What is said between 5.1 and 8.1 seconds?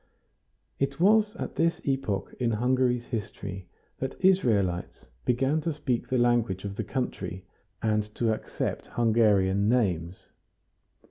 began to speak the language of the country, and